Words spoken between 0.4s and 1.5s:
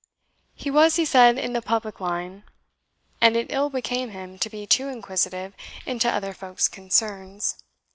He was, he said,